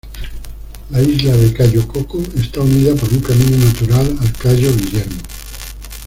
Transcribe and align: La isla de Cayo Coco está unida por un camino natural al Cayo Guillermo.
La 0.89 0.99
isla 0.99 1.37
de 1.37 1.53
Cayo 1.53 1.87
Coco 1.87 2.19
está 2.35 2.61
unida 2.61 2.95
por 2.95 3.07
un 3.13 3.19
camino 3.19 3.55
natural 3.57 4.17
al 4.19 4.33
Cayo 4.33 4.75
Guillermo. 4.75 5.21